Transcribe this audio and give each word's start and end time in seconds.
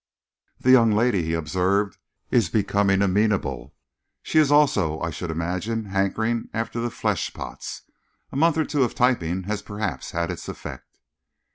"The 0.59 0.71
young 0.71 0.91
lady," 0.93 1.21
he 1.21 1.33
observed, 1.35 1.99
"is 2.31 2.49
becoming 2.49 3.03
amenable. 3.03 3.75
She 4.23 4.39
is 4.39 4.51
also, 4.51 4.99
I 4.99 5.11
should 5.11 5.29
imagine, 5.29 5.85
hankering 5.85 6.49
after 6.55 6.79
the 6.79 6.89
fleshpots. 6.89 7.83
A 8.31 8.35
month 8.35 8.57
or 8.57 8.65
two 8.65 8.81
of 8.81 8.95
typing 8.95 9.43
has 9.43 9.61
perhaps 9.61 10.09
had 10.09 10.31
its 10.31 10.49
effect." 10.49 10.97